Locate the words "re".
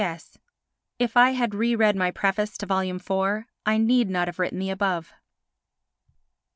1.53-1.75